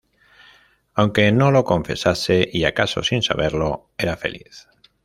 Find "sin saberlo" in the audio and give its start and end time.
3.03-3.91